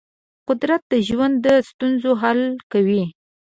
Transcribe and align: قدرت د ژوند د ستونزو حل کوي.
قدرت 0.47 0.81
د 0.91 0.93
ژوند 1.07 1.35
د 1.45 1.47
ستونزو 1.69 2.11
حل 2.21 2.41
کوي. 2.71 3.03